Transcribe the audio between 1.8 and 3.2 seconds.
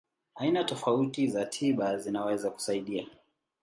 zinaweza kusaidia.